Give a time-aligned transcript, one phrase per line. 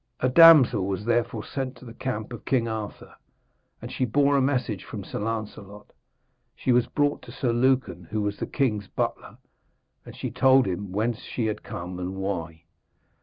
[0.19, 3.13] A damsel was therefore sent to the camp of King Arthur,
[3.83, 5.93] and she bore a message from Sir Lancelot.
[6.55, 9.37] She was brought to Sir Lucan, who was the king's butler,
[10.03, 12.63] and she told him whence she had come and why.